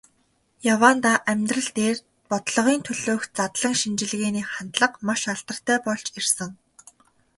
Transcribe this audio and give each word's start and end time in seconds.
Яваандаа 0.73 1.17
амьдрал 1.31 1.69
дээр, 1.77 1.97
бодлогын 2.29 2.79
төлөөх 2.87 3.23
задлан 3.37 3.75
шинжилгээний 3.81 4.45
хандлага 4.53 4.97
маш 5.07 5.21
алдартай 5.33 5.77
болж 5.87 6.05
ирсэн. 6.19 6.51